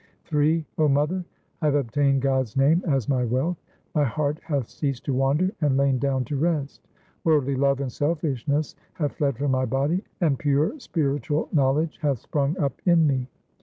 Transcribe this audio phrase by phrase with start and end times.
[0.33, 1.23] Ill 0 mother,
[1.61, 3.61] I have obtained God's name as my wealth;
[3.93, 6.81] My heart hath ceased to wander and lain down to rest.
[7.23, 12.57] Worldly love and selfishness have fled from my body, and pure spiritual knowledge hath sprung
[12.57, 13.27] up in me.